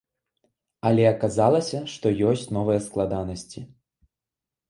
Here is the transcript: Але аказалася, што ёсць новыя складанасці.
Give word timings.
Але 0.89 1.03
аказалася, 1.09 1.81
што 1.93 2.13
ёсць 2.31 2.47
новыя 2.57 2.79
складанасці. 2.87 3.59